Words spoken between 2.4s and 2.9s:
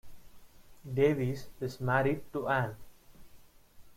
Ann.